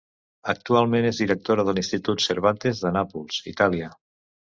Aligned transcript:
Actualment 0.51 1.07
és 1.09 1.19
directora 1.23 1.65
de 1.67 1.75
l'Institut 1.79 2.23
Cervantes 2.29 2.81
de 2.87 2.93
Nàpols, 2.97 3.39
Itàlia. 3.53 3.91